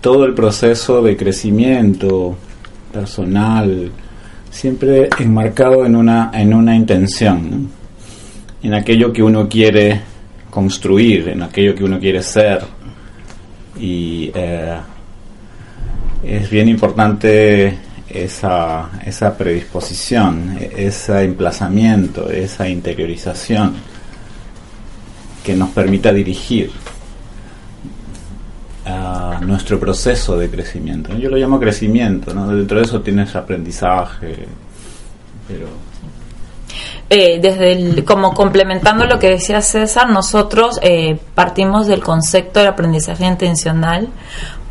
[0.00, 2.36] todo el proceso de crecimiento
[2.92, 3.92] personal
[4.50, 7.68] siempre enmarcado en una en una intención
[8.62, 10.00] en aquello que uno quiere
[10.48, 12.62] construir en aquello que uno quiere ser
[13.78, 14.78] y eh,
[16.24, 17.78] es bien importante
[18.10, 23.74] esa, esa predisposición, ese emplazamiento, esa interiorización
[25.44, 26.70] que nos permita dirigir
[28.86, 31.14] a nuestro proceso de crecimiento.
[31.16, 32.48] Yo lo llamo crecimiento, ¿no?
[32.48, 34.46] dentro de eso tienes aprendizaje,
[35.46, 35.88] pero
[37.10, 43.24] eh, desde como complementando lo que decía César, nosotros eh, partimos del concepto del aprendizaje
[43.24, 44.08] intencional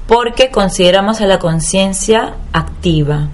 [0.08, 3.28] porque consideramos a la conciencia activa.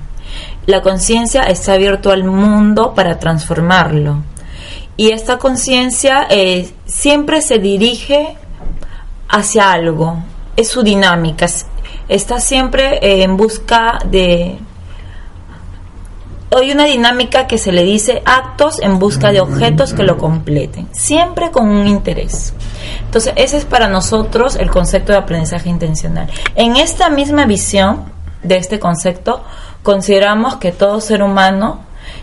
[0.65, 4.23] La conciencia está abierto al mundo para transformarlo
[4.95, 8.37] y esta conciencia eh, siempre se dirige
[9.27, 10.23] hacia algo,
[10.55, 11.47] es su dinámica,
[12.07, 14.57] está siempre eh, en busca de...
[16.55, 20.87] Hay una dinámica que se le dice actos en busca de objetos que lo completen,
[20.91, 22.53] siempre con un interés.
[23.05, 26.29] Entonces, ese es para nosotros el concepto de aprendizaje intencional.
[26.55, 28.05] En esta misma visión
[28.43, 29.43] de este concepto,
[29.81, 31.79] consideramos que todo ser humano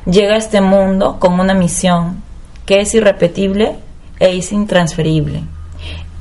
[0.07, 2.23] llega a este mundo con una misión,
[2.67, 3.77] que es irrepetible
[4.21, 5.43] e es intransferible,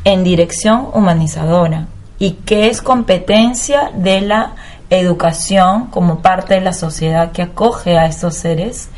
[0.04, 4.56] en dirección humanizadora y que es competencia de la
[4.90, 8.90] educación como parte de la sociedad que acoge a estos seres,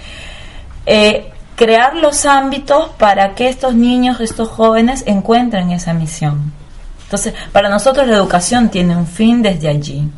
[0.86, 6.54] eh, crear los ámbitos para que estos niños, estos jóvenes encuentren esa misión.
[7.04, 10.10] Entonces, para nosotros la educación tiene un fin desde allí,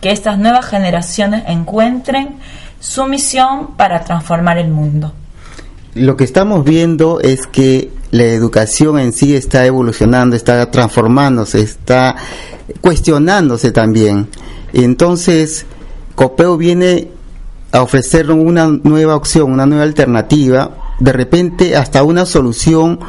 [0.00, 2.38] que estas nuevas generaciones encuentren
[2.80, 5.12] su misión para transformar el mundo
[5.94, 12.16] lo que estamos viendo es que la educación en sí está evolucionando, está transformándose, está
[12.80, 14.28] cuestionándose también.
[14.72, 15.66] Entonces,
[16.14, 17.08] Copeo viene
[17.72, 23.00] a ofrecernos una nueva opción, una nueva alternativa, de repente hasta una solución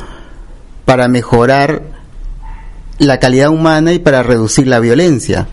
[0.86, 1.84] para mejorar
[3.00, 5.48] la calidad humana y para reducir la violencia.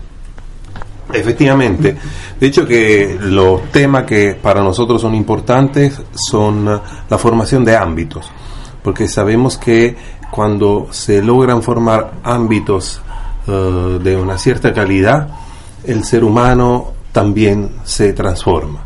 [1.11, 1.95] Efectivamente.
[2.39, 8.31] De hecho que los temas que para nosotros son importantes son la formación de ámbitos,
[8.83, 9.97] porque sabemos que
[10.29, 13.01] cuando se logran formar ámbitos
[13.47, 15.29] eh, de una cierta calidad,
[15.83, 18.83] el ser humano también se transforma.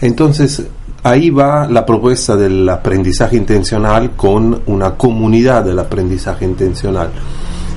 [0.00, 0.62] Entonces,
[1.02, 7.10] ahí va la propuesta del aprendizaje intencional con una comunidad del aprendizaje intencional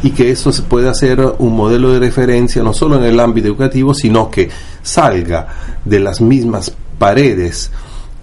[0.04, 3.48] y que eso se pueda hacer un modelo de referencia no solo en el ámbito
[3.48, 4.50] educativo, sino que
[4.84, 5.48] salga
[5.84, 7.72] de las mismas paredes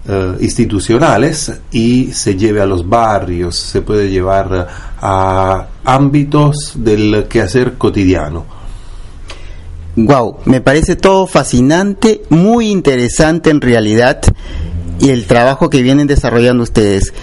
[0.07, 4.67] eh, institucionales y se lleve a los barrios, se puede llevar
[5.01, 8.62] a ámbitos del quehacer cotidiano.
[9.95, 14.21] Wow, me parece todo fascinante, muy interesante en realidad
[14.99, 17.13] y el trabajo que vienen desarrollando ustedes.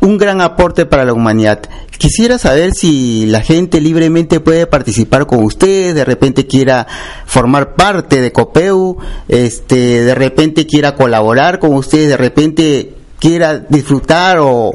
[0.00, 1.62] Un gran aporte para la humanidad.
[1.96, 6.84] Quisiera saber si la gente libremente puede participar con ustedes, de repente quiera
[7.26, 14.38] formar parte de COPEU, este, de repente quiera colaborar con ustedes, de repente quiera disfrutar
[14.40, 14.72] o,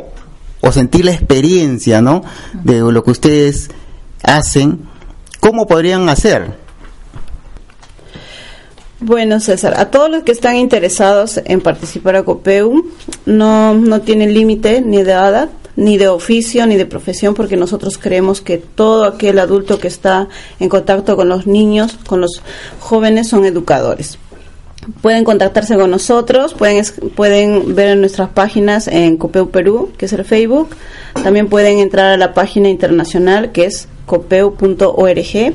[0.61, 2.23] o sentir la experiencia, ¿no?
[2.63, 3.69] De lo que ustedes
[4.23, 4.87] hacen.
[5.41, 6.58] ¿Cómo podrían hacer?
[9.01, 12.83] Bueno, César, a todos los que están interesados en participar a COPEU,
[13.25, 17.97] no, no tienen límite ni de edad, ni de oficio, ni de profesión, porque nosotros
[17.97, 20.27] creemos que todo aquel adulto que está
[20.59, 22.41] en contacto con los niños, con los
[22.81, 24.17] jóvenes, son educadores.
[25.01, 26.83] Pueden contactarse con nosotros, pueden,
[27.15, 30.75] pueden ver en nuestras páginas en Copeu Perú, que es el Facebook.
[31.23, 35.53] También pueden entrar a la página internacional, que es copeu.org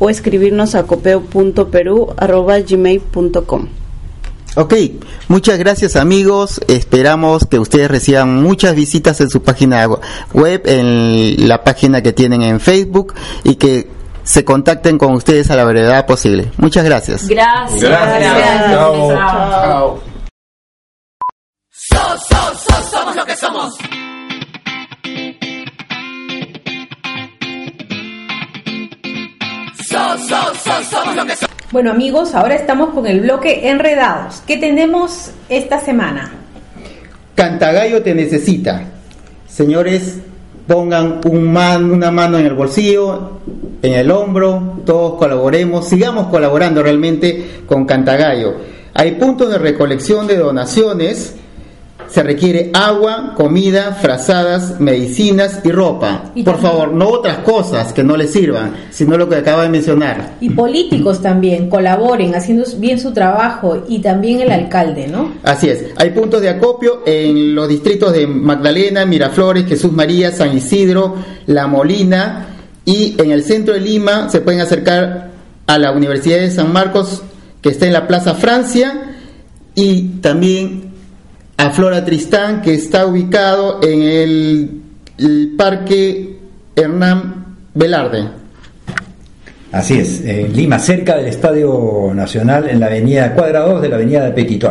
[0.00, 3.68] o escribirnos a copeu.peru.gmail.com.
[4.56, 4.74] Ok,
[5.28, 6.60] muchas gracias amigos.
[6.66, 9.86] Esperamos que ustedes reciban muchas visitas en su página
[10.34, 13.88] web, en la página que tienen en Facebook y que
[14.24, 16.52] se contacten con ustedes a la brevedad posible.
[16.58, 17.26] Muchas gracias.
[17.28, 17.80] Gracias.
[17.80, 18.72] Gracias.
[18.72, 19.08] Chao.
[19.08, 20.00] Chao.
[21.70, 21.96] So,
[22.28, 23.74] so, so, somos lo que somos.
[31.70, 34.42] Bueno amigos, ahora estamos con el bloque Enredados.
[34.46, 36.32] ¿Qué tenemos esta semana?
[37.34, 38.82] Cantagallo te necesita.
[39.48, 40.18] Señores,
[40.66, 43.40] pongan un man- una mano en el bolsillo,
[43.80, 48.54] en el hombro, todos colaboremos, sigamos colaborando realmente con Cantagallo.
[48.94, 51.34] Hay puntos de recolección de donaciones,
[52.08, 56.32] se requiere agua, comida, frazadas, medicinas y ropa.
[56.34, 59.68] Y Por favor, no otras cosas que no les sirvan, sino lo que acaba de
[59.68, 60.36] mencionar.
[60.40, 65.32] Y políticos también colaboren haciendo bien su trabajo y también el alcalde, ¿no?
[65.42, 70.56] Así es, hay puntos de acopio en los distritos de Magdalena, Miraflores, Jesús María, San
[70.56, 72.48] Isidro, La Molina
[72.84, 75.30] y en el centro de Lima se pueden acercar
[75.66, 77.22] a la Universidad de San Marcos
[77.60, 79.14] que está en la Plaza Francia
[79.74, 80.91] y también
[81.62, 84.82] a Flora Tristán que está ubicado en el,
[85.16, 86.38] el Parque
[86.74, 88.24] Hernán Velarde.
[89.70, 93.94] Así es, en Lima, cerca del Estadio Nacional, en la avenida Cuadra 2 de la
[93.94, 94.64] avenida de Petit.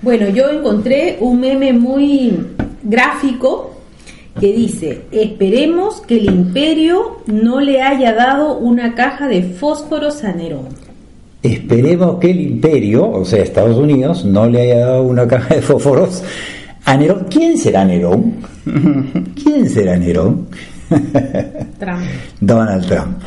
[0.00, 2.38] Bueno, yo encontré un meme muy
[2.84, 3.80] gráfico
[4.38, 10.32] que dice, esperemos que el imperio no le haya dado una caja de fósforos a
[10.32, 10.87] Nerón.
[11.42, 15.62] Esperemos que el imperio, o sea, Estados Unidos, no le haya dado una caja de
[15.62, 16.22] fósforos
[16.84, 17.26] a Nerón.
[17.30, 18.34] ¿Quién será Nerón?
[19.42, 20.48] ¿Quién será Nerón?
[21.78, 22.02] Trump.
[22.40, 23.18] Donald Trump.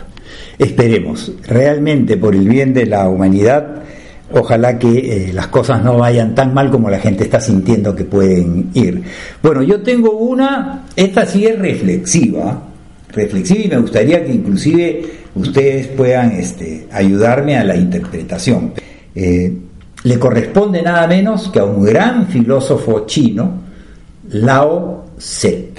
[0.58, 3.82] Esperemos, realmente por el bien de la humanidad,
[4.34, 4.90] ojalá que
[5.30, 9.02] eh, las cosas no vayan tan mal como la gente está sintiendo que pueden ir.
[9.42, 12.62] Bueno, yo tengo una, esta sí es reflexiva,
[13.12, 15.06] reflexiva y me gustaría que inclusive
[15.36, 18.74] ustedes puedan este, ayudarme a la interpretación.
[19.16, 19.54] Eh,
[20.04, 23.62] le corresponde nada menos que a un gran filósofo chino,
[24.30, 25.70] Lao Tse.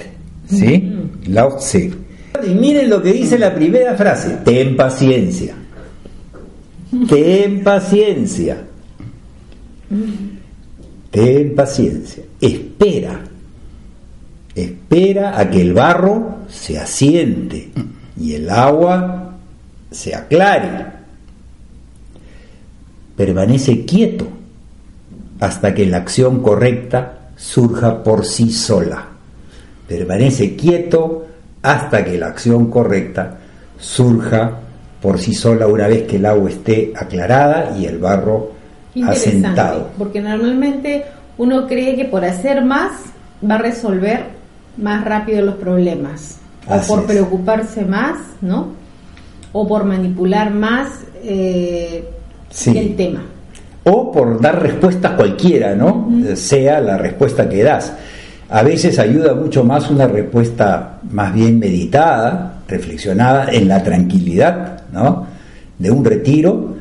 [0.47, 0.93] ¿Sí?
[1.27, 1.91] Lao Tse.
[2.45, 5.55] Y miren lo que dice la primera frase, ten paciencia.
[7.09, 8.57] Ten paciencia.
[11.11, 12.23] Ten paciencia.
[12.39, 13.19] Espera.
[14.55, 17.71] Espera a que el barro se asiente
[18.19, 19.33] y el agua
[19.91, 20.85] se aclare.
[23.17, 24.27] Permanece quieto
[25.39, 29.07] hasta que la acción correcta surja por sí sola.
[29.87, 31.27] Permanece quieto
[31.61, 33.37] hasta que la acción correcta
[33.77, 34.59] surja
[35.01, 38.53] por sí sola una vez que el agua esté aclarada y el barro
[39.05, 39.89] asentado.
[39.97, 41.03] porque normalmente
[41.37, 42.91] uno cree que por hacer más
[43.49, 44.25] va a resolver
[44.77, 46.37] más rápido los problemas,
[46.67, 47.11] Así o por es.
[47.11, 48.67] preocuparse más, ¿no?
[49.51, 50.87] O por manipular más
[51.23, 52.03] eh,
[52.49, 52.77] Sí.
[52.77, 53.23] el tema.
[53.85, 56.09] o por dar respuesta cualquiera, ¿no?
[56.35, 57.91] Sea la respuesta que das.
[58.49, 65.25] A veces ayuda mucho más una respuesta más bien meditada, reflexionada, en la tranquilidad, ¿no?
[65.79, 66.75] De un retiro,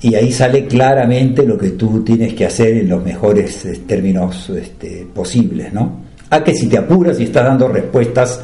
[0.00, 4.48] y ahí sale claramente lo que tú tienes que hacer en los mejores eh, términos
[4.50, 6.00] este, posibles, ¿no?
[6.30, 8.40] A que si te apuras y estás dando respuestas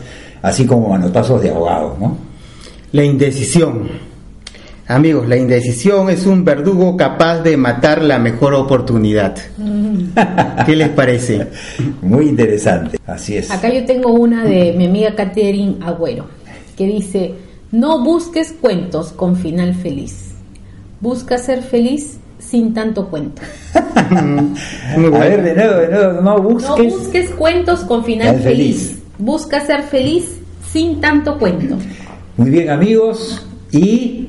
[0.47, 2.17] así como manotazos de abogado, ¿no?
[2.93, 3.89] La indecisión.
[4.87, 9.35] Amigos, la indecisión es un verdugo capaz de matar la mejor oportunidad.
[10.67, 11.49] ¿Qué les parece?
[12.01, 13.51] Muy interesante, así es.
[13.51, 16.27] Acá yo tengo una de mi amiga Catherine Agüero,
[16.77, 17.35] que dice,
[17.73, 20.31] no busques cuentos con final feliz,
[21.01, 23.43] busca ser feliz sin tanto cuento.
[23.75, 24.13] A
[25.01, 27.31] ver, de nuevo, de nuevo, no No busques.
[27.31, 28.77] cuentos con final feliz.
[28.91, 29.03] feliz.
[29.19, 30.36] Busca ser feliz
[30.77, 31.79] sin tanto cuento.
[32.37, 33.47] Muy bien, amigos.
[33.73, 34.29] Y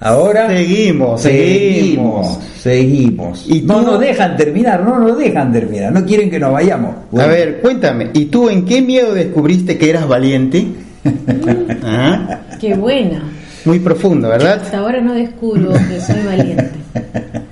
[0.00, 3.44] ahora Seguimos, seguimos, seguimos.
[3.48, 5.92] ¿Y no nos dejan terminar, no nos dejan terminar.
[5.92, 6.96] No quieren que nos vayamos.
[7.16, 10.66] A ver, cuéntame, ¿y tú en qué miedo descubriste que eras valiente?
[11.88, 13.22] Ah, Qué buena.
[13.64, 14.60] Muy profundo, ¿verdad?
[14.60, 16.70] Hasta ahora no descubro que soy valiente.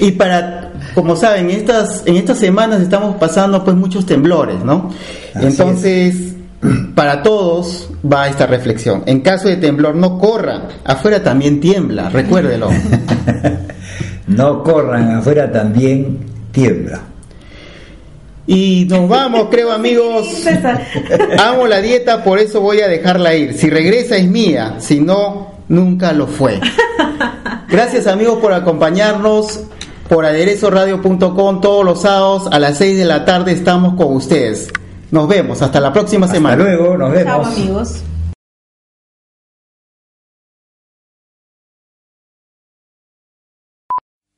[0.00, 4.90] Y para, como saben, estas, en estas semanas estamos pasando pues muchos temblores, ¿no?
[5.34, 6.37] Así Entonces,
[6.94, 9.02] para todos va esta reflexión.
[9.06, 12.70] En caso de temblor, no corran, afuera también tiembla, recuérdelo.
[14.26, 16.18] no corran, afuera también
[16.50, 17.00] tiembla.
[18.46, 20.26] Y nos vamos, creo amigos.
[21.38, 23.54] Amo la dieta, por eso voy a dejarla ir.
[23.54, 26.58] Si regresa es mía, si no, nunca lo fue.
[27.68, 29.64] Gracias amigos por acompañarnos
[30.08, 34.68] por aderezoradio.com todos los sábados a las 6 de la tarde estamos con ustedes.
[35.10, 36.56] Nos vemos, hasta la próxima Hasta semana.
[36.56, 37.46] luego, nos Chao vemos.
[37.48, 38.02] amigos.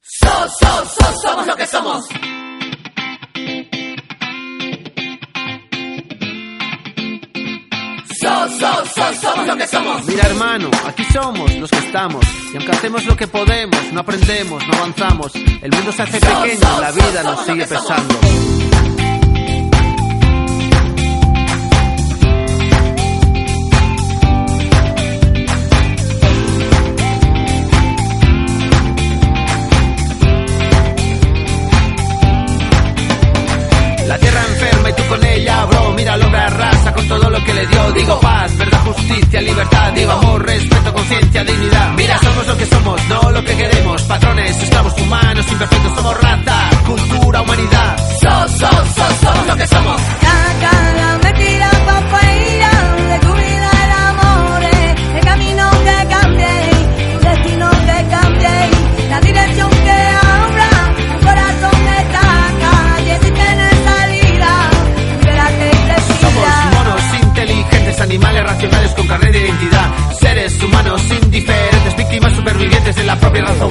[0.03, 2.09] So, so, so, somos lo que somos.
[8.21, 10.05] So, so, so, somos lo que somos.
[10.07, 14.66] Mira hermano, aquí somos los que estamos y aunque hacemos lo que podemos, no aprendemos,
[14.66, 18.14] no avanzamos, el mundo se hace pequeño, la vida nos sigue pesando.
[36.01, 37.93] Mira al hombre arrasa con todo lo que le dio.
[37.93, 39.93] Digo paz, verdad, justicia, libertad.
[39.93, 41.93] Digo amor, respeto, conciencia, dignidad.
[41.95, 44.03] Mira, somos lo que somos, no lo que queremos.
[44.05, 47.99] Patrones, esclavos humanos, imperfectos, somos raza, cultura, humanidad.
[48.21, 50.01] So, so, so, somos lo que somos.
[50.01, 52.71] Saca la mentira pa' afuera
[53.11, 54.95] de tu vida el amor, eh.
[55.17, 55.91] el camino que
[73.21, 73.70] fabulous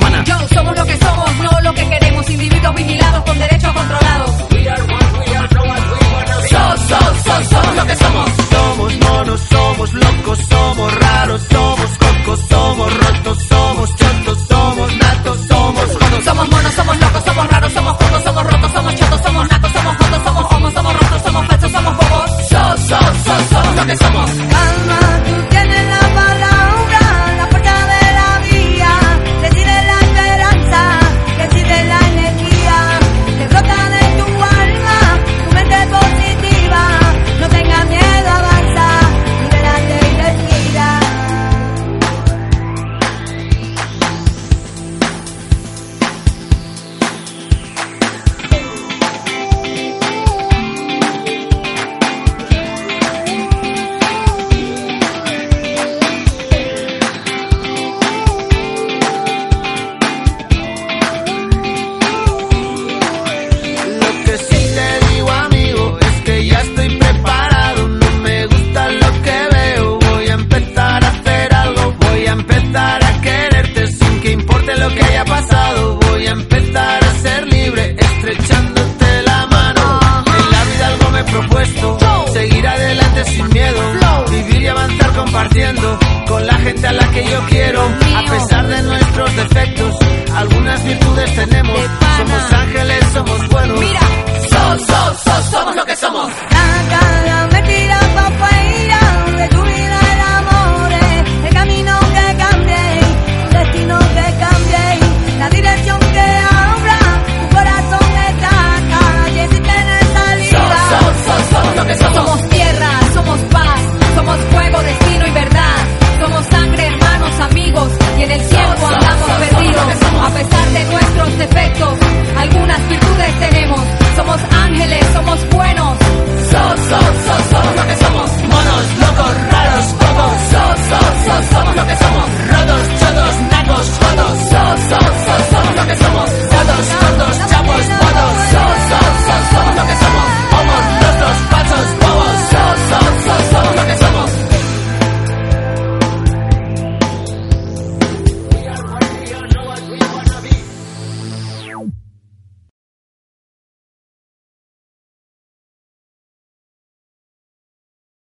[75.10, 76.00] haya pasado.
[76.08, 80.00] Voy a empezar a ser libre, estrechándote la mano.
[80.26, 81.98] En la vida algo me he propuesto.
[82.34, 83.80] Seguir adelante sin miedo.
[84.30, 87.82] Vivir y avanzar compartiendo con la gente a la que yo quiero.
[88.16, 89.96] A pesar de nuestros defectos,
[90.36, 91.80] algunas virtudes tenemos.
[92.18, 93.80] Somos ángeles, somos buenos.
[94.50, 96.30] So, so, so, somos lo que somos.